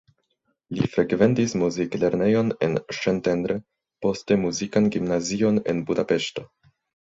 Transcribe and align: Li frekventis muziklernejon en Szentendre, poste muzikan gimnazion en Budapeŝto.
Li 0.77 0.87
frekventis 0.93 1.53
muziklernejon 1.63 2.49
en 2.69 2.75
Szentendre, 3.01 3.61
poste 4.09 4.41
muzikan 4.47 4.93
gimnazion 4.99 5.65
en 5.75 5.89
Budapeŝto. 5.93 6.51